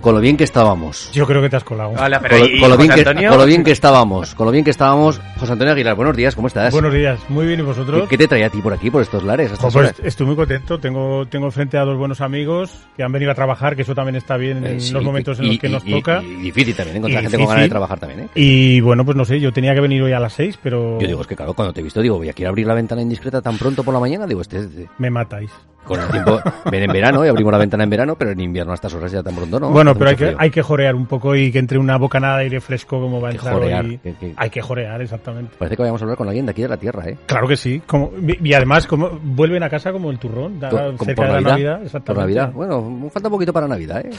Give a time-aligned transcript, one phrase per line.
[0.00, 1.10] con lo bien que estábamos.
[1.12, 1.90] Yo creo que te has colado.
[1.90, 3.30] Hola, pero Con, lo- ¿y con lo bien que, Antonio?
[3.30, 5.20] con lo bien que estábamos, con lo bien que estábamos.
[5.38, 6.72] José Antonio Aguilar, buenos días, ¿cómo estás?
[6.72, 8.08] Buenos días, muy bien, ¿y ¿Qué, vosotros?
[8.08, 9.46] qué te trae a ti por aquí, por estos lares?
[9.52, 9.94] estas pues, horas?
[10.02, 13.76] estoy muy contento, tengo, tengo frente a dos buenos amigos que han venido a trabajar,
[13.76, 15.70] que eso también está bien Eh, en sí, los momentos en y- los que y-
[15.72, 16.22] nos y- toca.
[16.22, 18.28] Y, difícil también, encontrar Y gente con ganas de trabajar también, ¿eh?
[18.34, 21.06] Y bueno, pues no sé, yo tenía que venir hoy a las seis, pero Yo
[21.06, 23.02] digo, es que claro, cuando te he visto, digo, voy a quiero abrir la ventana
[23.02, 25.50] indiscreta tan pronto por la mañana, digo, este es de- me matáis.
[25.88, 28.72] Con el tiempo, ven en verano y abrimos la ventana en verano, pero en invierno
[28.72, 29.70] a estas horas ya tan pronto, ¿no?
[29.70, 32.44] bueno, pero hay que, hay que jorear un poco y que entre una bocanada de
[32.44, 33.98] aire fresco como va a entrar jorear, hoy.
[33.98, 35.54] que- que- Hay que jorear, exactamente.
[35.58, 37.16] Parece que vayamos a hablar con alguien de aquí de la tierra, ¿eh?
[37.26, 37.82] Claro que sí.
[37.86, 41.50] Como, y además, como vuelven a casa como el turrón, da- cerca de la Navidad,
[41.50, 41.76] Navidad.
[41.78, 42.20] Por exactamente.
[42.20, 42.52] Navidad.
[42.52, 44.10] Bueno, falta un poquito para Navidad, ¿eh?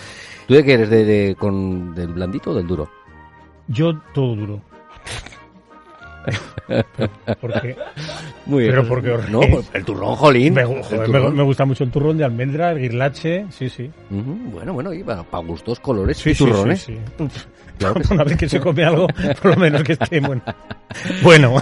[0.47, 0.89] ¿Tú de qué eres?
[0.89, 2.89] ¿De, de- con, ¿Del blandito o del duro?
[3.67, 4.61] Yo todo duro.
[7.41, 7.75] ¿Por qué?
[8.45, 9.41] Muy Pero ¿por qué os No,
[9.73, 10.53] el turrón, jolín.
[10.53, 11.35] Me, joder, turrón.
[11.35, 13.89] me gusta mucho el turrón de almendra, el guirlache, sí, sí.
[14.11, 16.81] Ujú, Bueno, bueno, y para, gustos, colores Sí, y sí, turrones.
[16.81, 16.97] sí,
[17.77, 18.01] Claro.
[18.11, 19.07] Una vez que se come algo,
[19.41, 20.41] por lo menos que esté bueno.
[21.23, 21.55] Bueno,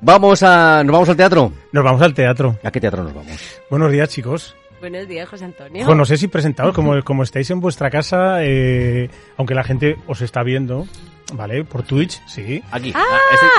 [0.00, 1.52] Vamos a, nos vamos al teatro.
[1.72, 2.56] nos vamos al teatro.
[2.62, 3.60] ¿A qué teatro nos vamos?
[3.70, 4.54] Buenos días, chicos.
[4.80, 5.84] Buenos días, José Antonio.
[5.84, 9.96] Jo, no sé si presentados, como, como estáis en vuestra casa, eh, aunque la gente
[10.06, 10.86] os está viendo,
[11.34, 11.64] ¿vale?
[11.64, 12.62] Por Twitch, sí.
[12.70, 12.92] Aquí.
[12.94, 13.04] Ah,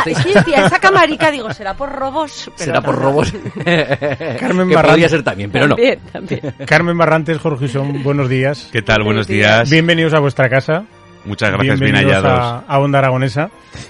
[0.06, 2.50] este- es este- que decía, esa camarica, digo, será por robos.
[2.58, 3.34] Pero será por no, robos.
[4.40, 5.75] Carmen que Barran- podría ser también, pero no.
[5.75, 6.41] También, también.
[6.66, 8.69] Carmen Barrantes, Jorge Usón, buenos días.
[8.72, 9.03] ¿Qué tal?
[9.03, 9.58] Buenos Buenos días.
[9.58, 9.69] días.
[9.72, 10.85] Bienvenidos a vuestra casa.
[11.25, 12.63] Muchas gracias, bien bienvenidos hallados.
[12.66, 13.50] a, a Onda Aragonesa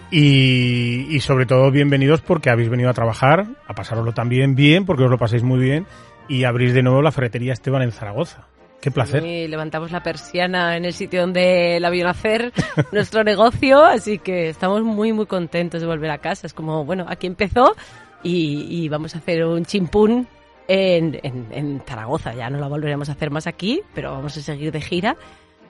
[0.10, 5.04] y, y sobre todo bienvenidos porque habéis venido a trabajar, a pasároslo también bien, porque
[5.04, 5.86] os lo paséis muy bien
[6.30, 8.48] y abrís de nuevo la ferretería Esteban en Zaragoza.
[8.80, 9.24] Qué placer.
[9.24, 12.54] Levantamos la persiana en el sitio donde la vio nacer
[12.94, 16.48] nuestro negocio, así que estamos muy, muy contentos de volver a casa.
[16.48, 17.76] Es como, bueno, aquí empezó
[18.24, 20.28] y, y vamos a hacer un chimpún
[20.70, 22.34] en, en, en Zaragoza.
[22.34, 25.18] Ya no la volveremos a hacer más aquí, pero vamos a seguir de gira.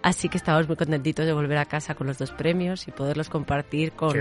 [0.01, 3.29] Así que estamos muy contentitos de volver a casa con los dos premios y poderlos
[3.29, 4.13] compartir con,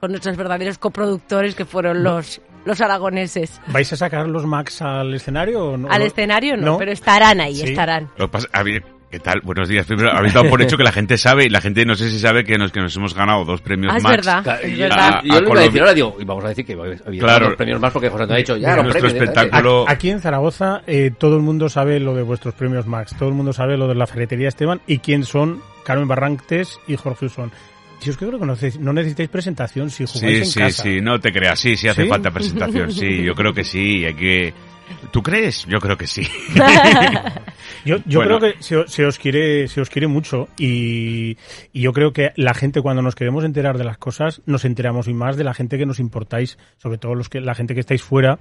[0.00, 3.60] con nuestros verdaderos coproductores que fueron los, los aragoneses.
[3.68, 5.90] ¿Vais a sacar los Max al escenario o no?
[5.90, 6.78] Al escenario no, ¿No?
[6.78, 7.70] pero estarán ahí, Sí.
[7.70, 8.08] estarán.
[8.16, 9.40] Lo que pasa- a ver, ¿qué tal?
[9.42, 9.86] Buenos días.
[9.86, 12.18] Primero, habéis dado por hecho que la gente sabe, y la gente no sé si
[12.18, 14.16] sabe que nos, que nos hemos ganado dos premios Ah, es Max.
[14.16, 15.20] verdad, es y- verdad.
[15.24, 17.20] yo A- a lo iba a decir ahora, digo, y vamos a decir que había
[17.20, 17.46] Claro.
[17.48, 19.12] dos premios más porque José Antonio ha dicho, ya, Nuestro los premios.
[19.14, 19.24] ¿eh?
[19.24, 23.14] espectáculo- Aquí, aquí en Zaragoza eh, todo el mundo sabe lo de vuestros premios Max,
[23.18, 26.96] todo el mundo sabe lo de la ferretería Esteban y quién son Carmen Barrantes y
[26.96, 27.52] Jorge Usón.
[28.00, 30.82] Si os creo que no, neces- no necesitáis presentación si jugáis Sí, en sí, casa.
[30.82, 31.58] sí, no te creas.
[31.58, 32.08] Sí, sí hace ¿Sí?
[32.08, 32.92] falta presentación.
[32.92, 34.04] Sí, yo creo que sí.
[34.04, 34.52] Hay que...
[35.10, 35.64] ¿Tú crees?
[35.66, 36.20] Yo creo que sí.
[37.86, 38.38] Yo, yo Bueno.
[38.38, 41.38] creo que se, se os quiere se os quiere mucho y,
[41.72, 45.08] y yo creo que la gente cuando nos queremos enterar de las cosas nos enteramos
[45.08, 47.80] y más de la gente que nos importáis, sobre todo los que la gente que
[47.80, 48.38] estáis fuera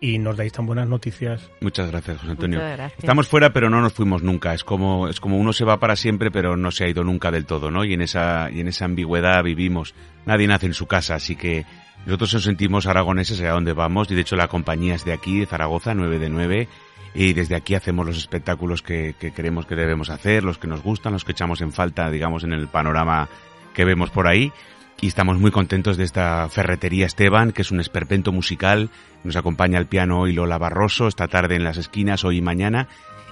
[0.00, 1.50] y nos dais tan buenas noticias.
[1.60, 2.58] Muchas gracias, José Antonio.
[2.58, 2.98] Gracias.
[2.98, 4.54] Estamos fuera, pero no nos fuimos nunca.
[4.54, 7.30] Es como, es como uno se va para siempre, pero no se ha ido nunca
[7.30, 7.84] del todo, ¿no?
[7.84, 9.94] Y en esa, y en esa ambigüedad vivimos.
[10.26, 11.66] Nadie nace en su casa, así que
[12.06, 15.38] nosotros nos sentimos aragoneses allá donde vamos, y de hecho la compañía es de aquí,
[15.40, 16.68] de Zaragoza, 9 de 9,
[17.14, 20.82] y desde aquí hacemos los espectáculos que, que creemos que debemos hacer, los que nos
[20.82, 23.28] gustan, los que echamos en falta, digamos, en el panorama
[23.74, 24.52] que vemos por ahí.
[25.00, 28.90] Y estamos muy contentos de esta ferretería Esteban, que es un esperpento musical.
[29.24, 32.86] Nos acompaña al piano hoy Lola Barroso, esta tarde en las esquinas, hoy y mañana.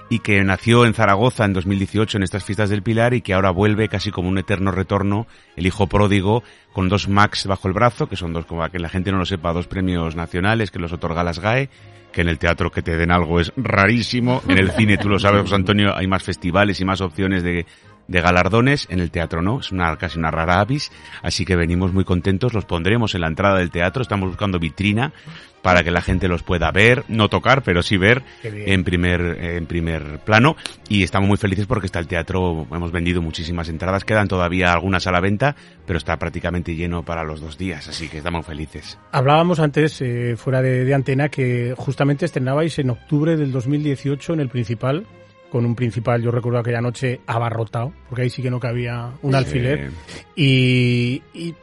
[0.09, 3.51] Y que nació en Zaragoza en 2018 en estas fiestas del Pilar y que ahora
[3.51, 8.07] vuelve casi como un eterno retorno, el hijo pródigo, con dos Max bajo el brazo,
[8.07, 10.91] que son dos, como que la gente no lo sepa, dos premios nacionales que los
[10.93, 11.69] otorga las GAE,
[12.11, 14.41] que en el teatro que te den algo es rarísimo.
[14.47, 17.67] En el cine, tú lo sabes, José Antonio, hay más festivales y más opciones de,
[18.09, 20.91] de galardones, en el teatro no, es una casi una rara avis,
[21.21, 25.13] así que venimos muy contentos, los pondremos en la entrada del teatro, estamos buscando vitrina
[25.61, 29.65] para que la gente los pueda ver, no tocar, pero sí ver en primer en
[29.65, 30.55] primer plano
[30.87, 35.05] y estamos muy felices porque está el teatro, hemos vendido muchísimas entradas, quedan todavía algunas
[35.05, 38.97] a la venta, pero está prácticamente lleno para los dos días, así que estamos felices.
[39.11, 44.39] Hablábamos antes, eh, fuera de, de antena, que justamente estrenabais en octubre del 2018 en
[44.39, 45.05] el Principal,
[45.51, 49.35] con un Principal, yo recuerdo aquella noche abarrotado, porque ahí sí que no cabía un
[49.35, 49.91] alfiler.
[50.35, 51.55] Y, y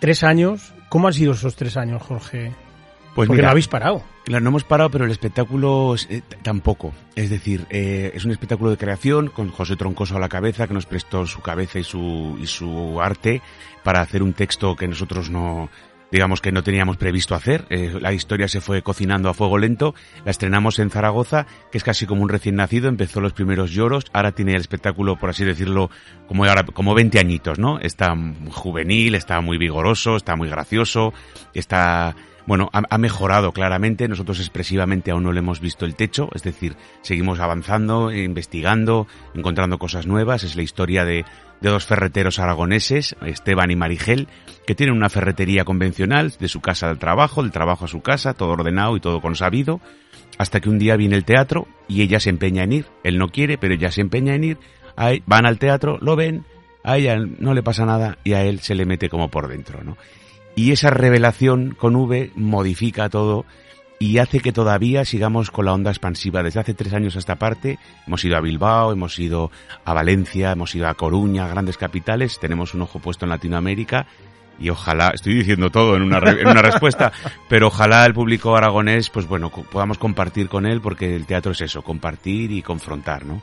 [0.00, 2.52] tres años, ¿cómo han sido esos tres años, Jorge?
[3.14, 4.02] Pues porque mira, no habéis parado.
[4.26, 6.92] Claro, no hemos parado, pero el espectáculo es- eh, tampoco.
[7.14, 10.74] Es decir, eh, es un espectáculo de creación con José Troncoso a la cabeza, que
[10.74, 13.40] nos prestó su cabeza y su, y su arte
[13.82, 15.70] para hacer un texto que nosotros no,
[16.10, 17.64] digamos que no teníamos previsto hacer.
[17.70, 19.94] Eh, la historia se fue cocinando a fuego lento.
[20.24, 22.88] La estrenamos en Zaragoza, que es casi como un recién nacido.
[22.88, 24.04] Empezó los primeros lloros.
[24.12, 25.90] Ahora tiene el espectáculo, por así decirlo,
[26.28, 27.78] como ahora, como 20 añitos, ¿no?
[27.80, 28.14] Está
[28.50, 31.12] juvenil, está muy vigoroso, está muy gracioso,
[31.54, 32.14] está
[32.46, 34.08] bueno, ha, mejorado claramente.
[34.08, 39.78] Nosotros expresivamente aún no le hemos visto el techo, es decir, seguimos avanzando, investigando, encontrando
[39.78, 40.44] cosas nuevas.
[40.44, 41.24] Es la historia de,
[41.60, 44.28] de dos ferreteros aragoneses, Esteban y Marigel,
[44.66, 48.34] que tienen una ferretería convencional, de su casa al trabajo, del trabajo a su casa,
[48.34, 49.80] todo ordenado y todo consabido,
[50.38, 52.86] hasta que un día viene el teatro y ella se empeña en ir.
[53.02, 54.58] Él no quiere, pero ella se empeña en ir.
[55.26, 56.44] Van al teatro, lo ven,
[56.84, 59.82] a ella no le pasa nada y a él se le mete como por dentro,
[59.82, 59.96] ¿no?
[60.56, 63.44] Y esa revelación con V modifica todo
[63.98, 66.42] y hace que todavía sigamos con la onda expansiva.
[66.42, 69.50] Desde hace tres años a esta parte hemos ido a Bilbao, hemos ido
[69.84, 74.06] a Valencia, hemos ido a Coruña, grandes capitales, tenemos un ojo puesto en Latinoamérica
[74.58, 77.12] y ojalá, estoy diciendo todo en una, re- en una respuesta,
[77.48, 81.52] pero ojalá el público aragonés, pues bueno, co- podamos compartir con él porque el teatro
[81.52, 83.42] es eso, compartir y confrontar, ¿no?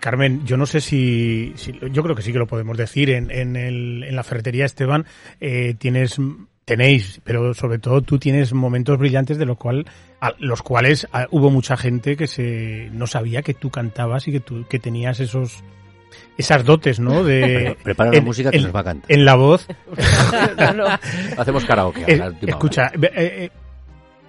[0.00, 3.10] Carmen, yo no sé si, si- yo creo que sí que lo podemos decir.
[3.10, 5.06] En, en, el, en la ferretería Esteban
[5.40, 6.16] eh, tienes,
[6.64, 9.86] tenéis, pero sobre todo tú tienes momentos brillantes de lo cual,
[10.20, 14.40] a los cuales hubo mucha gente que se no sabía que tú cantabas y que
[14.40, 15.62] tú que tenías esos
[16.36, 17.24] esas dotes, ¿no?
[17.24, 19.10] De Prepara la música que en- nos va a cantar.
[19.10, 19.66] en la voz.
[20.58, 20.84] No, no.
[21.38, 22.04] Hacemos karaoke.
[22.06, 23.50] Eh, la escucha, eh, eh,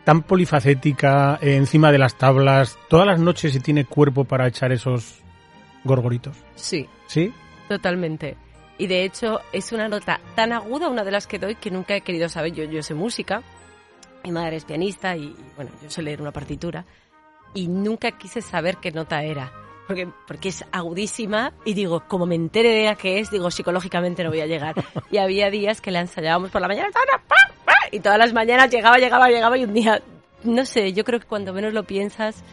[0.04, 4.72] tan polifacética, eh, encima de las tablas, todas las noches se tiene cuerpo para echar
[4.72, 5.22] esos
[5.84, 6.38] gorgoritos.
[6.56, 7.34] Sí, ¿Sí?
[7.68, 8.38] totalmente.
[8.78, 11.96] Y de hecho es una nota tan aguda, una de las que doy, que nunca
[11.96, 12.54] he querido saber.
[12.54, 13.42] Yo, yo sé música,
[14.24, 16.86] mi madre es pianista y, bueno, yo sé leer una partitura.
[17.54, 19.52] Y nunca quise saber qué nota era.
[19.88, 24.24] Porque, porque es agudísima y digo, como me entere de a qué es, digo, psicológicamente
[24.24, 24.76] no voy a llegar.
[25.12, 26.90] Y había días que la ensayábamos por la mañana
[27.94, 30.02] y todas las mañanas llegaba, llegaba, llegaba y un día,
[30.44, 32.44] no sé, yo creo que cuando menos lo piensas,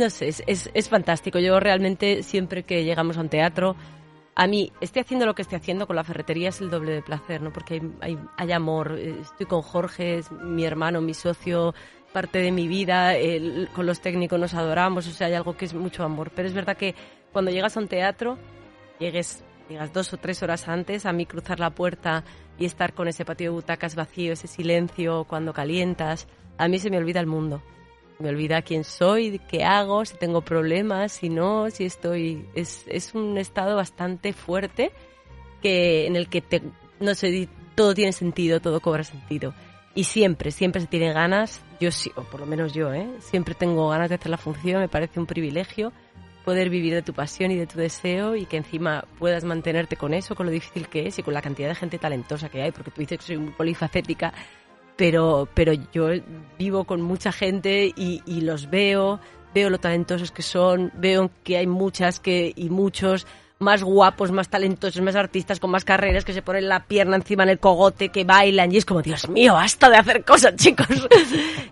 [0.00, 0.42] no sé, es,
[0.74, 1.38] es, fantástico.
[1.38, 3.76] Yo realmente siempre que llegamos a un teatro,
[4.34, 7.02] a mí, estoy haciendo lo que estoy haciendo con la ferretería es el doble de
[7.02, 7.52] placer, ¿no?
[7.52, 8.96] Porque hay, hay, hay amor.
[8.98, 11.74] eh, Estoy con Jorge, es mi hermano, mi socio,
[12.12, 13.14] parte de mi vida.
[13.16, 16.30] el- con los técnicos nos adoramos, o sea, hay algo que es mucho amor.
[16.34, 16.94] Pero es verdad que
[17.32, 18.38] cuando llegas a un teatro,
[18.98, 22.24] llegues, llegas dos o tres horas antes, a mí cruzar la puerta
[22.58, 26.26] y estar con ese patio de butacas vacío, ese silencio, cuando calientas,
[26.58, 27.62] a mí se me olvida el mundo.
[28.20, 32.46] Me olvida quién soy, qué hago, si tengo problemas, si no, si estoy...
[32.54, 34.92] Es, es un estado bastante fuerte
[35.62, 36.42] que en el que
[37.00, 39.54] no sé, todo tiene sentido, todo cobra sentido.
[39.94, 43.08] Y siempre, siempre se tiene ganas, yo sí, o por lo menos yo, ¿eh?
[43.20, 45.92] Siempre tengo ganas de hacer la función, me parece un privilegio
[46.44, 50.14] poder vivir de tu pasión y de tu deseo y que encima puedas mantenerte con
[50.14, 52.72] eso, con lo difícil que es y con la cantidad de gente talentosa que hay,
[52.72, 54.32] porque tú dices que soy muy polifacética,
[55.00, 56.10] pero, pero yo
[56.58, 59.18] vivo con mucha gente y, los veo,
[59.54, 63.26] veo lo talentosos que son, veo que hay muchas que, y muchos
[63.58, 67.44] más guapos, más talentosos, más artistas con más carreras que se ponen la pierna encima
[67.44, 70.86] en el cogote, que bailan y es como, Dios mío, basta de hacer cosas, chicos.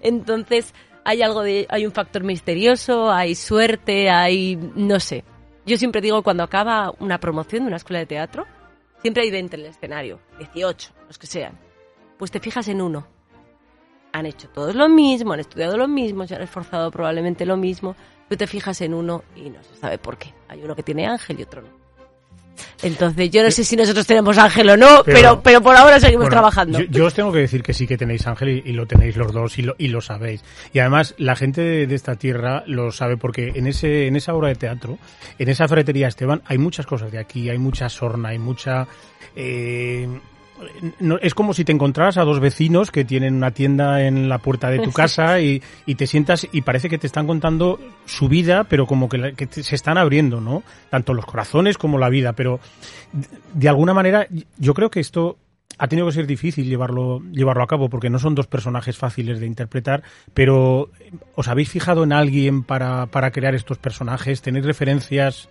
[0.01, 0.73] Entonces,
[1.05, 5.23] hay algo de, hay un factor misterioso, hay suerte, hay, no sé.
[5.67, 8.47] Yo siempre digo cuando acaba una promoción de una escuela de teatro,
[9.03, 11.59] siempre hay 20 en el escenario, 18, los que sean.
[12.17, 13.18] Pues te fijas en uno.
[14.13, 17.95] Han hecho todos lo mismo, han estudiado lo mismo, se han esforzado probablemente lo mismo,
[18.29, 20.33] pero te fijas en uno y no se sabe por qué.
[20.49, 21.69] Hay uno que tiene ángel y otro no.
[22.83, 26.01] Entonces, yo no sé si nosotros tenemos ángel o no, Pero- pero, pero, por ahora
[26.01, 26.81] seguimos Bueno, trabajando.
[26.81, 29.17] Yo, yo os tengo que decir que sí que tenéis ángel y, y lo tenéis
[29.17, 30.43] los dos y lo, y lo sabéis.
[30.73, 34.35] Y además la gente de, de esta tierra lo sabe porque en ese en esa
[34.35, 34.99] obra de teatro,
[35.39, 38.89] en esa ferretería Esteban, hay muchas cosas de aquí, hay mucha sorna, hay mucha
[39.37, 40.09] eh,
[41.01, 44.39] no- es como si te encontraras a dos vecinos que tienen una tienda en la
[44.39, 48.29] puerta de tu casa y, y te sientas y parece que te están contando su
[48.29, 50.63] vida, pero como que, la- que te- se están abriendo, ¿no?
[50.91, 52.61] Tanto los corazones como la vida, pero
[53.13, 54.27] de, de alguna manera
[54.59, 55.39] yo creo que esto
[55.81, 59.39] ha tenido que ser difícil llevarlo, llevarlo a cabo porque no son dos personajes fáciles
[59.39, 60.03] de interpretar,
[60.35, 60.91] pero
[61.37, 64.43] ¿os habéis fijado en alguien para, para crear estos personajes?
[64.43, 65.49] ¿Tenéis referencias?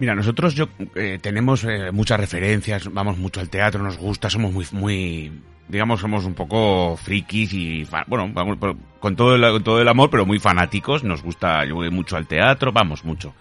[0.00, 4.50] Mira, nosotros yo eh, tenemos eh, muchas referencias, vamos mucho al teatro, nos gusta, somos
[4.50, 5.30] muy, muy,
[5.68, 8.56] digamos, somos un poco frikis y, bueno, vamos,
[8.98, 12.26] con todo el, con todo el amor, pero muy fanáticos, nos gusta, yo mucho al
[12.26, 13.34] teatro, vamos mucho.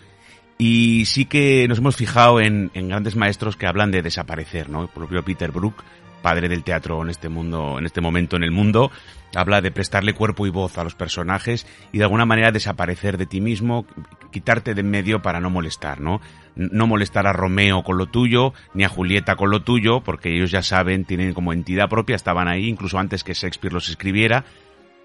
[0.58, 4.82] Y sí que nos hemos fijado en, en grandes maestros que hablan de desaparecer, ¿no?
[4.82, 5.82] El propio Peter Brook,
[6.22, 8.92] padre del teatro en este mundo, en este momento en el mundo,
[9.36, 13.26] habla de prestarle cuerpo y voz a los personajes y de alguna manera desaparecer de
[13.26, 13.86] ti mismo,
[14.32, 16.22] quitarte de en medio para no molestar, ¿no?
[16.60, 20.52] No molestar a Romeo con lo tuyo, ni a Julieta con lo tuyo, porque ellos
[20.52, 24.44] ya saben, tienen como entidad propia, estaban ahí incluso antes que Shakespeare los escribiera.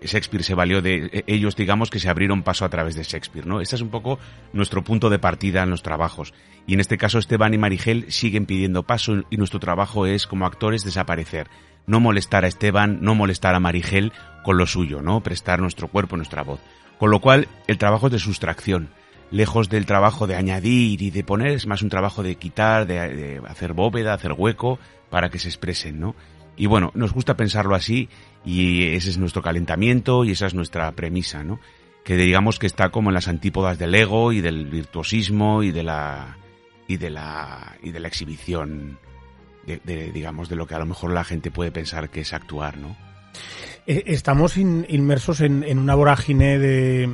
[0.02, 3.46] Shakespeare se valió de eh, ellos, digamos, que se abrieron paso a través de Shakespeare,
[3.46, 3.61] ¿no?
[3.61, 4.18] Este es un poco
[4.52, 6.34] nuestro punto de partida en los trabajos.
[6.66, 10.46] Y en este caso Esteban y Marigel siguen pidiendo paso y nuestro trabajo es, como
[10.46, 11.49] actores, desaparecer.
[11.87, 15.23] No molestar a Esteban, no molestar a Marigel con lo suyo, ¿no?
[15.23, 16.61] Prestar nuestro cuerpo, nuestra voz.
[16.99, 18.90] Con lo cual, el trabajo es de sustracción.
[19.34, 22.94] Lejos del trabajo de añadir y de poner, es más un trabajo de quitar, de,
[23.08, 24.78] de hacer bóveda, hacer hueco,
[25.10, 26.14] para que se expresen, ¿no?
[26.56, 28.08] Y bueno, nos gusta pensarlo así
[28.44, 31.58] y ese es nuestro calentamiento y esa es nuestra premisa, ¿no?
[32.04, 35.82] Que digamos que está como en las antípodas del ego y del virtuosismo y de
[35.82, 36.36] la
[36.86, 38.98] y de la y de la exhibición
[39.66, 42.76] de, digamos de lo que a lo mejor la gente puede pensar que es actuar,
[42.76, 42.96] ¿no?
[43.86, 47.10] Eh, Estamos in- inmersos en, una vorágine de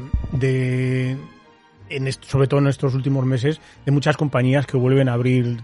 [1.91, 5.59] en est- sobre todo en estos últimos meses, de muchas compañías que vuelven a abrir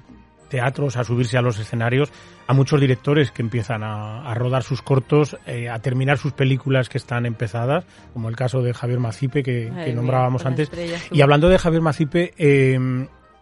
[0.49, 2.13] teatros, a subirse a los escenarios,
[2.47, 6.89] a muchos directores que empiezan a, a rodar sus cortos, eh, a terminar sus películas
[6.89, 10.71] que están empezadas, como el caso de Javier Macipe que, Ay, que nombrábamos antes.
[11.11, 12.79] Y hablando de Javier Macipe, eh,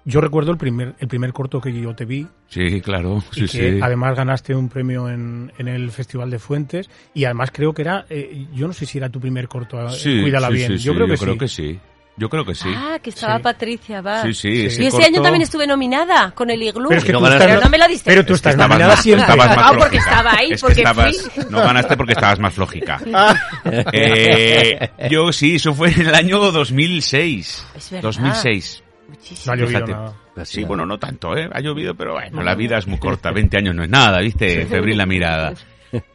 [0.06, 3.58] yo recuerdo el primer, el primer corto que yo te vi, Sí, claro, y sí,
[3.58, 3.78] que sí.
[3.82, 8.06] además ganaste un premio en, en el Festival de Fuentes y además creo que era,
[8.08, 10.84] eh, yo no sé si era tu primer corto, eh, Sí, Cuídala sí, bien, sí,
[10.84, 11.38] yo sí, creo que yo creo sí.
[11.38, 11.80] que sí.
[12.16, 12.68] Yo creo que sí.
[12.76, 13.42] Ah, que estaba Sí.
[13.42, 14.22] Patricia, va.
[14.22, 14.66] Sí, sí, Sí.
[14.66, 16.88] ese Y ese corto- año también estuve nominada con el iglú.
[16.88, 17.46] Pero es que No tú ganaste.
[17.48, 18.08] Pero no me la diste.
[18.10, 19.22] pero tú Es que estás nominada más- siempre.
[19.32, 21.44] estabas más Ah, porque estaba ahí, Es que porque estabas- fui.
[21.50, 23.00] No ganaste porque estabas más flojica.
[23.92, 27.66] Eh, yo sí, eso fue en el año 2006.
[27.76, 28.02] Es verdad.
[28.02, 28.82] 2006.
[29.08, 29.52] No Muchísimo.
[29.52, 29.92] ha llovido Fíjate.
[29.92, 30.14] nada.
[30.44, 31.48] Sí, bueno, no tanto, ¿eh?
[31.52, 33.30] Ha llovido, pero bueno, la vida es muy corta.
[33.30, 34.66] 20 años no es nada, ¿viste?
[34.66, 35.52] Febril la mirada.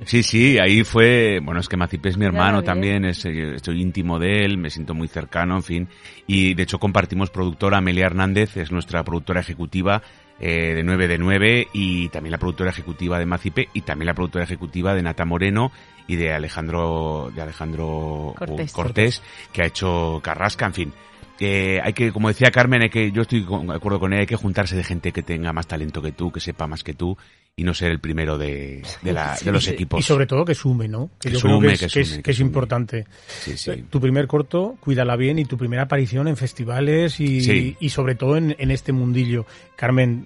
[0.06, 3.82] Sí, sí, ahí fue, bueno, es que Macipe es mi hermano también, es, eh, estoy
[3.82, 5.88] íntimo de él, me siento muy cercano, en fin.
[6.28, 10.02] Y de hecho compartimos productora, Amelia Hernández, es nuestra productora ejecutiva
[10.42, 14.14] eh, de 9 de 9 y también la productora ejecutiva de Macipe y también la
[14.14, 15.72] productora ejecutiva de Nata Moreno
[16.08, 18.72] y de Alejandro, de Alejandro Cortés.
[18.74, 19.24] Cortés
[19.54, 20.94] que ha hecho Carrasca, en fin.
[21.38, 24.22] Que hay que, como decía Carmen, hay que, yo estoy con- de acuerdo con ella,
[24.22, 26.94] hay que juntarse de gente que tenga más talento que tú, que sepa más que
[26.94, 27.18] tú
[27.60, 30.00] y no ser el primero de, de, la, de los equipos.
[30.00, 31.10] Y sobre todo que sume, ¿no?
[31.20, 32.48] Que, Que yo sume, creo que es, que que es- sume, que que es sume.
[32.48, 33.06] importante.
[33.28, 33.84] Sí, sí.
[33.90, 37.76] Tu primer corto, cuídala bien, y tu primera aparición en festivales y, Sí.
[37.80, 39.46] y sobre todo en, en este mundillo.
[39.76, 40.26] Carmen,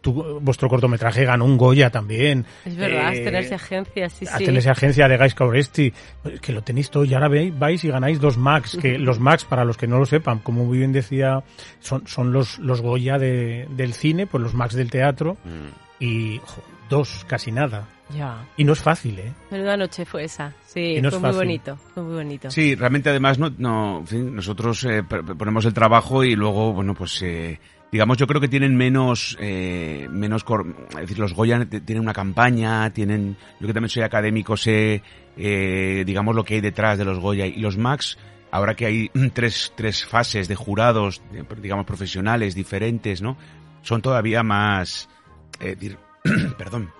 [0.00, 2.44] tu- vuestro cortometraje ganó un Goya también.
[2.64, 4.44] Es verdad, Eh, tenerse agencia, sí, a sí.
[4.44, 7.82] tener esa agencia de Guys Cauresti, pues, que lo tenéis todo y ahora veis, vais
[7.84, 10.78] y ganáis dos Max, que los Max, para los que no lo sepan, como muy
[10.78, 11.42] bien decía,
[11.80, 16.02] son, son los, los Goya de- del cine, pues los Max del teatro, Mm.
[16.04, 17.86] y jo, dos, casi nada.
[18.16, 18.38] Ya.
[18.56, 19.34] Y no es fácil, ¿eh?
[19.50, 20.54] Menuda noche fue esa.
[20.64, 21.76] Sí, no fue muy bonito.
[21.92, 22.50] Fue muy bonito.
[22.50, 26.94] Sí, realmente además no, no en fin, nosotros eh, ponemos el trabajo y luego, bueno,
[26.94, 27.60] pues eh,
[27.90, 30.44] digamos yo creo que tienen menos, eh, menos,
[30.90, 35.02] es decir, los Goya tienen una campaña, tienen, yo que también soy académico sé,
[35.36, 38.18] eh, digamos lo que hay detrás de los Goya y los Max,
[38.50, 41.22] ahora que hay tres, tres fases de jurados,
[41.60, 43.36] digamos profesionales diferentes, ¿no?
[43.82, 45.08] Son todavía más,
[45.60, 45.98] eh, dir-
[46.58, 46.90] perdón,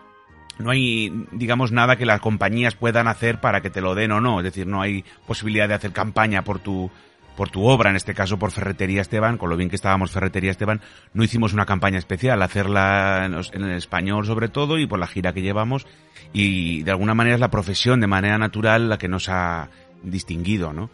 [0.58, 4.20] no hay, digamos, nada que las compañías puedan hacer para que te lo den o
[4.20, 4.40] no.
[4.40, 6.90] Es decir, no hay posibilidad de hacer campaña por tu,
[7.38, 10.50] por tu obra, en este caso por Ferretería Esteban, con lo bien que estábamos Ferretería
[10.50, 10.80] Esteban,
[11.14, 15.06] no hicimos una campaña especial, hacerla en, en el español sobre todo y por la
[15.06, 15.86] gira que llevamos.
[16.32, 19.68] Y de alguna manera es la profesión, de manera natural, la que nos ha
[20.02, 20.90] distinguido, ¿no?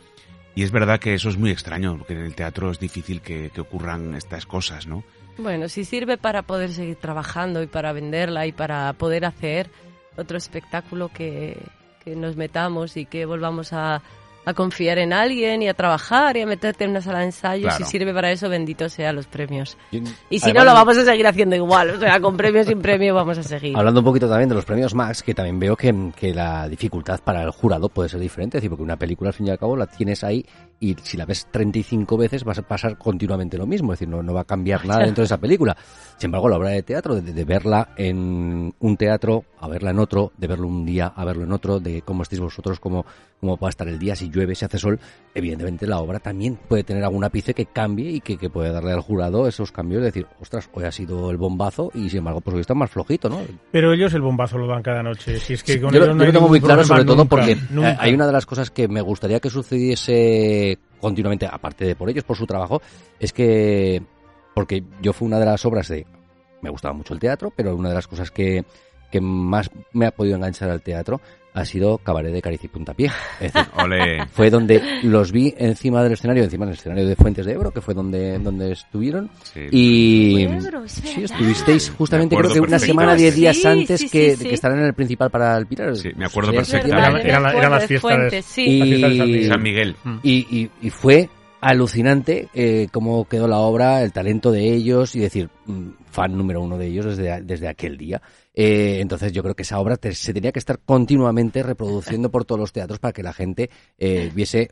[0.55, 3.49] Y es verdad que eso es muy extraño, porque en el teatro es difícil que,
[3.49, 5.03] que ocurran estas cosas, ¿no?
[5.39, 9.71] Bueno, si sirve para poder seguir trabajando y para venderla y para poder hacer
[10.19, 11.57] otro espectáculo que,
[12.05, 14.03] que nos metamos y que volvamos a,
[14.45, 17.69] a confiar en alguien y a trabajar y a meterte en una sala de ensayos.
[17.75, 17.85] Claro.
[17.85, 19.77] Si sirve para eso, bendito sea los premios.
[19.91, 19.99] Y-
[20.31, 21.91] Y si además- no, lo vamos a seguir haciendo igual.
[21.91, 23.77] O sea, con premio sin premio vamos a seguir.
[23.77, 27.21] Hablando un poquito también de los premios Max, que también veo que, que la dificultad
[27.25, 29.59] para el jurado puede ser diferente, es decir, porque una película al fin y al
[29.59, 30.45] cabo la tienes ahí
[30.81, 34.23] y si la ves 35 veces vas a pasar continuamente lo mismo, es decir, no,
[34.23, 35.75] no va a cambiar nada dentro de esa película.
[36.19, 39.99] Sin embargo, la obra de teatro, de, de verla en un teatro, a verla en
[39.99, 43.05] otro, de verlo un día, a verlo en otro, de cómo estéis vosotros, cómo,
[43.41, 44.99] cómo va a estar el día, si llueve, si hace sol,
[45.35, 48.93] evidentemente la obra también puede tener algún ápice que cambie y que, que puede darle
[48.93, 52.41] al jurado esos cambios, de decir, ostras, hoy ha sido el bombazo y sin embargo,
[52.41, 53.41] pues hoy está más flojito, ¿no?
[53.71, 55.39] Pero ellos el bombazo lo dan cada noche.
[55.41, 57.17] Si es que con yo, ellos no yo hay lo tengo muy claro, sobre todo
[57.17, 57.93] nunca, porque nunca.
[57.93, 62.09] eh, hay una de las cosas que me gustaría que sucediese continuamente, aparte de por
[62.09, 62.81] ellos, por su trabajo,
[63.21, 64.03] es que,
[64.55, 66.07] porque yo fue una de las obras de,
[66.63, 68.65] me gustaba mucho el teatro, pero una de las cosas que,
[69.11, 71.21] que más me ha podido enganchar al teatro
[71.57, 73.11] ha sido Cabaret de Caricia y Puntapié.
[73.41, 73.71] Es decir,
[74.33, 77.81] fue donde los vi encima del escenario, encima del escenario de Fuentes de Ebro, que
[77.81, 79.31] fue donde, donde estuvieron.
[79.45, 79.61] Sí.
[79.71, 84.01] Y Ebro, es sí, estuvisteis justamente Me creo que una semana, diez días Sí, antes
[84.01, 84.49] sí, que, sí, sí.
[84.49, 85.95] que estarán en el principal para el Pilar.
[85.97, 86.99] Sí, me acuerdo perfectamente.
[86.99, 88.79] Eran- eran acuerdo las de fiestas de- Fuentes, sí.
[88.79, 89.49] La fiesta de San Y, Miguel.
[89.49, 89.97] San Miguel.
[90.23, 91.29] y, y- y fue
[91.61, 96.61] alucinante eh, cómo quedó la obra, el talento de ellos y decir, mm, fan número
[96.61, 98.21] uno de ellos desde, desde aquel día.
[98.55, 102.45] Eh, entonces yo creo que esa obra te- se tenía que estar continuamente reproduciendo por
[102.45, 103.69] todos los teatros para que la gente
[103.99, 104.71] eh, viese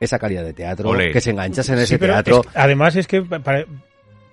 [0.00, 2.40] esa calidad de teatro, que se enganchase en Sí, ese teatro.
[2.42, 3.64] es además es que pa-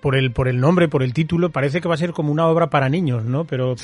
[0.06, 2.46] por el por el nombre, por el título, parece que va a ser como una
[2.46, 3.44] obra para niños, ¿no?
[3.44, 3.74] Pero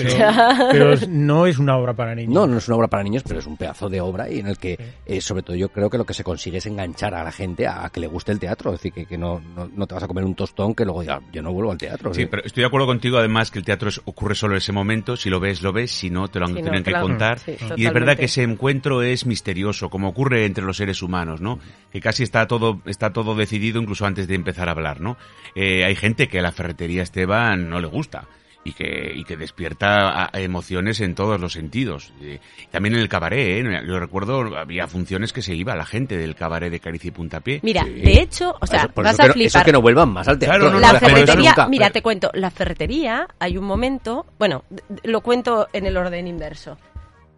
[0.71, 2.33] pero, no es una obra para niños.
[2.33, 4.47] No, no es una obra para niños, pero es un pedazo de obra y en
[4.47, 7.25] el que, eh, sobre todo, yo creo que lo que se consigue es enganchar a
[7.25, 8.73] la gente a, que le guste el teatro.
[8.73, 11.01] Es decir, que, que no, no, no te vas a comer un tostón que luego
[11.01, 12.15] diga, yo no vuelvo al teatro.
[12.15, 12.27] Sí, ¿sí?
[12.31, 15.17] pero estoy de acuerdo contigo, además, que el teatro es- ocurre solo en ese momento.
[15.17, 15.91] Si lo ves, lo ves.
[15.91, 17.09] Si no, te lo Si no, tienen que claro.
[17.09, 17.41] contar.
[17.41, 21.41] Sí, y es verdad que ese encuentro es misterioso, como ocurre entre los seres humanos,
[21.41, 21.59] ¿no?
[21.91, 25.17] Que casi está todo, está todo decidido incluso antes de empezar a hablar, ¿no?
[25.57, 28.25] Eh, hay gente que a la ferretería Esteban no le gusta.
[28.65, 32.13] Y que, y que despierta a- emociones en todos los sentidos.
[32.23, 32.39] Eh,
[32.71, 33.83] también en el cabaret, ¿eh?
[33.85, 37.59] Yo recuerdo, había funciones que se iba la gente del cabaret de Caricia y Puntapié.
[37.65, 37.91] Mira, Sí.
[37.91, 39.65] de hecho, o sea, Eso- vas eso a que no- eso flipar.
[39.65, 40.61] que no vuelvan más al teatro.
[40.61, 41.67] Claro, no, la no, ferretería, nunca.
[41.67, 44.63] mira, te cuento, la ferretería, hay un momento, bueno,
[45.03, 46.79] lo cuento en el orden inverso.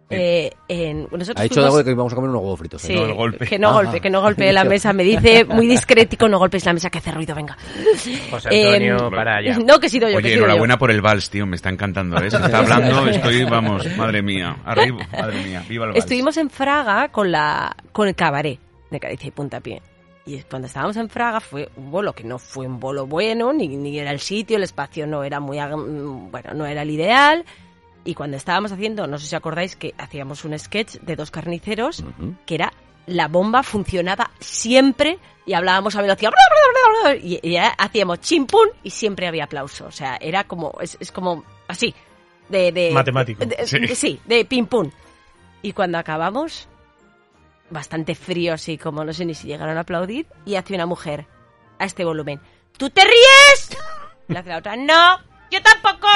[0.09, 2.83] Eh, en, nosotros Ha dicho fuimos- algo de que íbamos a comer unos huevos fritos.
[2.83, 2.87] ¿eh?
[2.87, 3.45] Sí, No, el golpe.
[3.47, 3.73] que no Ah.
[3.73, 4.93] golpe, que no golpee la mesa.
[4.93, 7.57] Me dice muy discretico, no golpes la mesa, que hace ruido, venga.
[8.29, 9.57] José Em, Antonio, para allá.
[9.65, 10.37] No, que he sido yo, Oye, yo.
[10.37, 12.29] enhorabuena por el vals, tío, me está encantando, ¿eh?
[12.29, 16.03] Se está hablando, estoy, vamos, madre mía, arriba, madre mía, viva el vals.
[16.03, 18.59] Estuvimos en Fraga con la con el cabaret
[18.91, 19.81] de Caricia y Puntapié.
[20.27, 23.67] Y cuando estábamos en Fraga fue un bolo que no fue un bolo bueno, ni,
[23.67, 26.89] ni era el sitio, el espacio no era muy, ag- mm, bueno, no era el
[26.89, 27.45] ideal.
[28.05, 32.03] Y cuando estábamos haciendo, no sé si acordáis que hacíamos un sketch de dos carniceros,
[32.45, 32.71] que era
[33.07, 36.31] la bomba funcionaba siempre y hablábamos a velocidad
[37.21, 39.85] y, y ya hacíamos chimpún y siempre había aplauso.
[39.87, 41.93] O sea, era como, es, es como así,
[42.49, 42.71] de...
[42.71, 43.43] de Matemático.
[43.45, 43.79] de- Sí.
[43.79, 44.89] de- sí, de pim pum.
[45.63, 46.67] Y cuando acabamos,
[47.71, 51.25] bastante frío así, como no sé ni si llegaron a aplaudir, y hace una mujer
[51.79, 52.39] a este volumen.
[52.77, 53.69] ¿Tú te ríes?
[54.29, 55.17] Y hace la otra, no,
[55.51, 56.07] yo tampoco.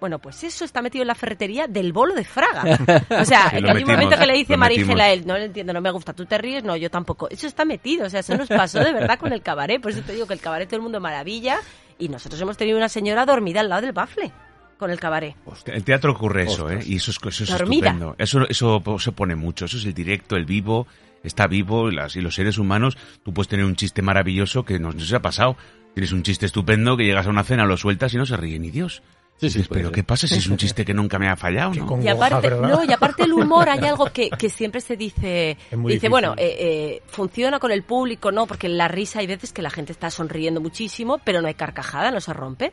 [0.00, 2.78] Bueno, pues eso está metido en la ferretería del bolo de Fraga.
[3.10, 5.00] O sea, que lo hay un momento que le dice lo Maríngela metimos.
[5.02, 7.28] a él, no le entiendo, no me gusta, tú te ríes, no, yo tampoco.
[7.28, 9.80] Eso está metido, o sea, eso nos pasó de verdad con el cabaret.
[9.80, 11.58] Por eso te digo que el cabaret todo el mundo maravilla
[11.98, 14.32] y nosotros hemos tenido una señora dormida al lado del bafle
[14.78, 15.36] con el cabaret.
[15.44, 16.80] Hostia, El teatro ocurre eso, ¿eh?
[16.86, 18.16] Y eso es, eso es estupendo.
[18.18, 19.66] Eso, eso se pone mucho.
[19.66, 20.86] Eso es el directo, el vivo,
[21.22, 21.90] está vivo.
[21.90, 25.00] Y, las, y los seres humanos, tú puedes tener un chiste maravilloso que no, no
[25.00, 25.56] se ha pasado.
[25.92, 28.58] Tienes un chiste estupendo que llegas a una cena, lo sueltas y no se ríe
[28.58, 29.02] ni Dios.
[29.40, 29.90] Sí, sí, pero.
[29.90, 32.02] ¿qué pasa si es un chiste que nunca me ha fallado, no?
[32.02, 35.76] Y aparte, no, y aparte el humor, hay algo que, que siempre se dice, dice,
[35.76, 36.10] difícil.
[36.10, 38.46] bueno, eh, eh, funciona con el público, ¿no?
[38.46, 41.54] Porque en la risa hay veces que la gente está sonriendo muchísimo, pero no hay
[41.54, 42.72] carcajada, no se rompe.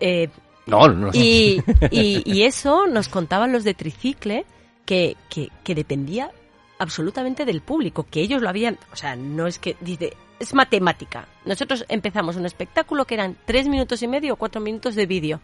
[0.00, 0.30] Eh,
[0.66, 1.10] No, no, no.
[1.12, 4.46] y, y, y eso nos contaban los de Tricicle,
[4.86, 6.30] que, que, que dependía
[6.78, 11.28] absolutamente del público, que ellos lo habían, o sea, no es que, dice, es matemática.
[11.44, 15.40] Nosotros empezamos un espectáculo que eran tres minutos y medio o cuatro minutos de vídeo.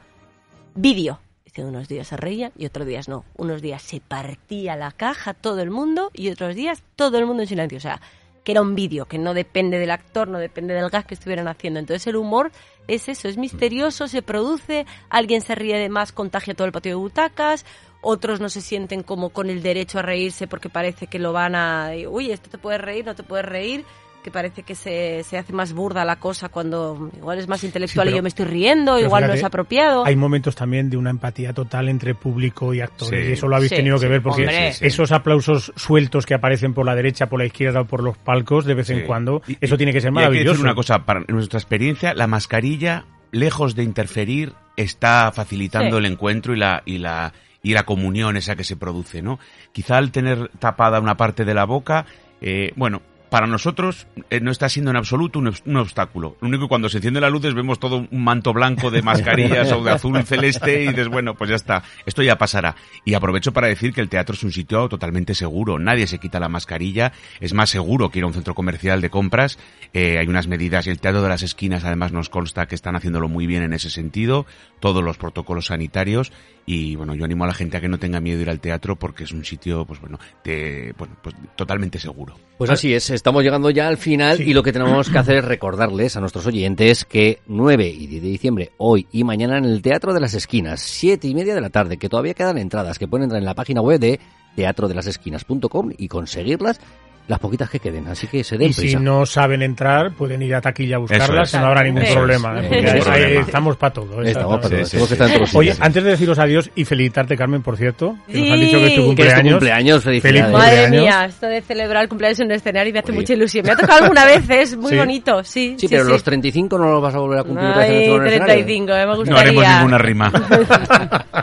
[0.80, 1.18] Vídeo.
[1.44, 3.24] Dice, unos días se reían y otros días no.
[3.36, 7.42] Unos días se partía la caja todo el mundo y otros días todo el mundo
[7.42, 7.78] en silencio.
[7.78, 8.00] O sea,
[8.44, 11.48] que era un vídeo, que no depende del actor, no depende del gas que estuvieran
[11.48, 11.80] haciendo.
[11.80, 12.52] Entonces el humor
[12.86, 16.92] es eso, es misterioso, se produce, alguien se ríe de más, contagia todo el patio
[16.92, 17.66] de butacas,
[18.00, 21.56] otros no se sienten como con el derecho a reírse porque parece que lo van
[21.56, 21.90] a...
[22.08, 23.84] Uy, esto te puede reír, no te puedes reír,
[24.28, 28.06] que parece que se, se hace más burda la cosa cuando igual es más intelectual
[28.06, 30.04] y pero- yo me estoy riendo, igual no es apropiado.
[30.04, 33.24] Hay momentos también de una empatía total entre público y actores.
[33.24, 33.30] Sí.
[33.30, 34.72] y eso lo habéis Sí, tenido que sí, ver porque hombre.
[34.72, 34.86] Sí, sí.
[34.86, 38.64] esos aplausos sueltos que aparecen por la derecha, por la izquierda o por los palcos
[38.66, 40.62] de vez en cuando, Y- eso tiene que ser y hay que decir maravilloso.
[40.62, 46.04] una cosa, para nuestra experiencia, la mascarilla, lejos de interferir, está facilitando Sí.
[46.04, 49.38] el encuentro y la, y la, y la comunión esa que se produce, ¿no?
[49.72, 52.04] Quizá al tener tapada una parte de la boca,
[52.40, 56.36] eh, bueno, para nosotros eh, no está siendo en absoluto un, obs- un obstáculo.
[56.40, 59.70] Lo único que cuando se encienden las luces vemos todo un manto blanco de mascarillas
[59.72, 62.76] o de azul celeste y dices, bueno, pues ya está, esto ya pasará.
[63.04, 65.78] Y aprovecho para decir que el teatro es un sitio totalmente seguro.
[65.78, 67.12] Nadie se quita la mascarilla.
[67.40, 69.58] Es más seguro que ir a un centro comercial de compras.
[69.92, 72.96] Eh, hay unas medidas y el teatro de las esquinas además nos consta que están
[72.96, 74.46] haciéndolo muy bien en ese sentido.
[74.80, 76.32] Todos los protocolos sanitarios.
[76.70, 78.60] Y bueno, yo animo a la gente a que no tenga miedo de ir al
[78.60, 82.34] teatro porque es un sitio, pues bueno, de, bueno, pues totalmente seguro.
[82.58, 84.50] Pues así es, estamos llegando ya al final Sí.
[84.50, 88.22] y lo que tenemos que hacer es recordarles a nuestros oyentes que 9 y 10
[88.22, 91.62] de diciembre, hoy y mañana en el Teatro de las Esquinas, 7 y media de
[91.62, 94.20] la tarde, que todavía quedan entradas, que pueden entrar en la página web de
[94.54, 96.80] teatrodelasesquinas.com y conseguirlas
[97.28, 98.98] las poquitas que queden, así que se den Y si prisa.
[99.00, 101.52] no saben entrar, pueden ir a taquilla a buscarlas, es.
[101.54, 102.12] que no habrá ningún es.
[102.14, 102.58] problema.
[102.60, 102.68] ¿eh?
[102.70, 102.92] Es.
[102.94, 103.40] ahí- Problema.
[103.42, 104.22] estamos para todo.
[104.22, 105.56] Estamos para todos, sí, sí.
[105.56, 108.86] Oye, antes de deciros adiós y felicitarte, Carmen, por cierto, que nos han dicho que
[108.86, 109.52] es tu Que es tu cumpleaños.
[109.54, 110.40] cumpleaños, felicidades.
[110.42, 111.02] Feliz Madre cumpleaños.
[111.02, 113.20] mía, esto de celebrar el cumpleaños en un escenario me hace Oye.
[113.20, 113.66] mucha ilusión.
[113.66, 114.96] Me ha tocado alguna vez, es muy Sí.
[114.96, 115.76] bonito, sí.
[115.78, 118.22] Sí, pero los 35 no los vas a volver a cumplir Ay, escenario.
[118.22, 119.52] 35, eh, me gustaría.
[119.52, 120.32] No haremos ninguna rima.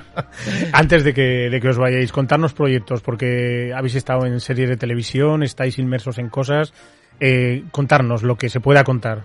[0.73, 4.77] Antes de que, de que os vayáis, contarnos proyectos, porque habéis estado en series de
[4.77, 6.73] televisión, estáis inmersos en cosas.
[7.19, 9.23] Eh, contarnos lo que se pueda contar.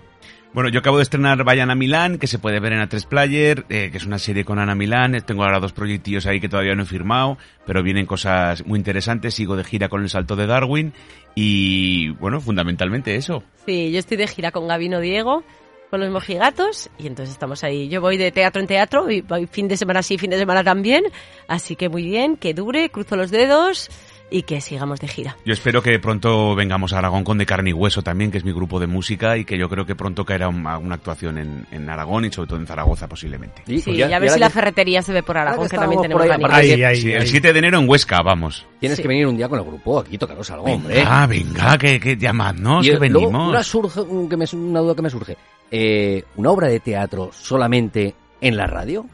[0.53, 3.65] Bueno, yo acabo de estrenar Vayan a Milán, que se puede ver en A3 Player,
[3.69, 5.17] eh, que es una serie con Ana Milán.
[5.25, 9.33] Tengo ahora dos proyectillos ahí que todavía no he firmado, pero vienen cosas muy interesantes.
[9.33, 10.91] Sigo de gira con el salto de Darwin
[11.35, 13.43] y, bueno, fundamentalmente eso.
[13.65, 15.45] Sí, yo estoy de gira con Gabino Diego,
[15.89, 17.87] con los mojigatos, y entonces estamos ahí.
[17.87, 20.65] Yo voy de teatro en teatro, y voy fin de semana sí, fin de semana
[20.65, 21.05] también.
[21.47, 23.89] Así que muy bien, que dure, cruzo los dedos
[24.31, 25.35] y que sigamos de gira.
[25.45, 28.45] Yo espero que pronto vengamos a Aragón con De Carne y Hueso también, que es
[28.45, 31.67] mi grupo de música y que yo creo que pronto caerá una, una actuación en,
[31.71, 33.61] en Aragón y sobre todo en Zaragoza posiblemente.
[33.67, 35.71] Sí, Sí, pues ya, a ver si que la ferretería se ve por Aragón, que
[35.71, 36.29] que también tenemos ahí,
[36.71, 37.21] Ahí, que ahí, Sí, ahí.
[37.21, 38.65] el 7 de enero en Huesca, vamos.
[38.79, 39.01] Tienes Sí.
[39.01, 41.03] que venir un día con el grupo aquí, tocaros algo, hombre.
[41.05, 43.49] Ah, venga, que, que llamadnos, Y que luego, venimos.
[43.49, 45.37] una, surge, un- que me, una duda que me surge.
[45.69, 49.05] Eh, ¿Una obra de teatro solamente en la radio?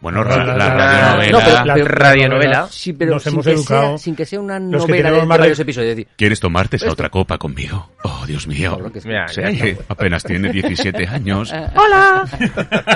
[0.00, 1.64] Bueno, ra- la, La- radionovela.
[1.64, 2.68] No, La- radionovela.
[2.70, 3.88] Sí, pero Nos sin, hemos que educado.
[3.88, 5.96] sea, sin que sea una Los novela de, varios episodios.
[5.96, 6.92] Decir, ¿Quieres tomarte esa Esto.
[6.92, 7.90] otra copa conmigo?
[8.04, 8.70] Oh, Dios mío.
[8.72, 9.40] cabrón, que es- Mira, Sí,
[9.88, 11.52] apenas tiene 17 años.
[11.74, 12.24] ¡Hola!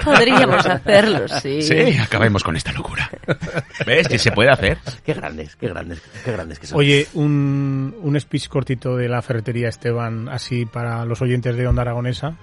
[0.04, 1.62] Podríamos hacerlo, sí.
[1.62, 3.10] Sí, acabemos con esta locura.
[3.84, 4.06] ¿Ves?
[4.06, 4.78] Que se puede hacer.
[5.04, 6.78] Qué grandes, qué grandes, qué grandes que son.
[6.78, 11.82] Oye, un, un speech cortito de la ferretería Esteban, así para los oyentes de Onda
[11.82, 12.34] Aragonesa.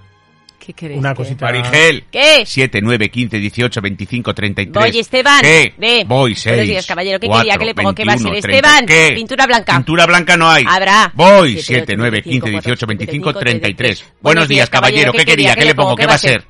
[0.69, 0.99] ¿Qué queréis?
[0.99, 1.45] Una que- cosita.
[1.47, 2.03] Marigel.
[2.11, 2.43] ¿Qué?
[2.45, 4.91] 7, 9, 15, 18, 25, 33.
[4.91, 5.41] Voy, Esteban.
[5.41, 5.73] ¿Qué?
[5.79, 6.03] Ve.
[6.05, 6.45] Voy, 6.
[6.45, 7.19] Buenos días, caballero.
[7.19, 7.95] ¿Qué quería que le pongo?
[7.95, 8.39] ¿Qué va a ser?
[8.39, 8.47] 30.
[8.49, 9.11] Esteban, ¿Qué?
[9.15, 9.73] pintura blanca.
[9.77, 10.63] Pintura blanca no hay.
[10.67, 11.11] Habrá.
[11.15, 13.99] Voy, Siete, 7, ocho, 9, 15, 25, 18, 25, 33.
[13.99, 15.11] Buenos Buenos días, caballero.
[15.11, 15.55] ¿Qué quería?
[15.55, 15.95] ¿Qué le pongo?
[15.95, 16.43] ¿Qué va a ser?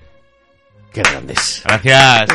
[0.92, 1.62] Qué grandes.
[1.64, 2.30] Gracias.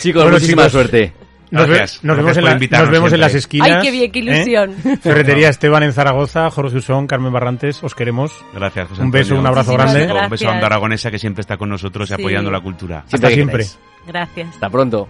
[0.00, 1.12] Chicos, Bueno, muchísima chicos, suerte.
[1.50, 1.68] Nos,
[2.04, 3.70] nos, vemos en la, nos, vemos, en, las esquinas.
[3.70, 4.22] ¡Ay, qué bien, qué ¿Eh?
[4.22, 4.74] ilusión!
[5.02, 8.32] Ferretería Esteban en Zaragoza, Jorge Usón, Carmen Barrantes, os queremos.
[8.54, 10.12] Gracias, José Un beso, un abrazo grande.
[10.12, 13.04] Un beso a Onda Aragonesa que siempre está con nosotros y apoyando la cultura.
[13.10, 13.66] Hasta siempre.
[14.06, 14.48] Gracias.
[14.54, 15.08] Hasta pronto.